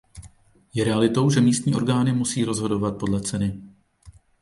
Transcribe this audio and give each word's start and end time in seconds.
Je 0.73 0.83
realitou, 0.83 1.29
že 1.29 1.33
se 1.35 1.41
místní 1.41 1.75
orgány 1.75 2.13
musí 2.13 2.43
rozhodovat 2.43 2.97
podle 2.97 3.21
ceny. 3.21 3.61